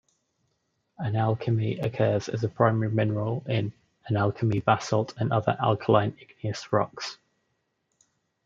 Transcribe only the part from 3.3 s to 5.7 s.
in analcime basalt and other